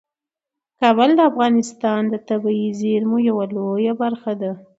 [0.79, 4.51] کابل د افغانستان د طبیعي زیرمو یوه لویه برخه ده.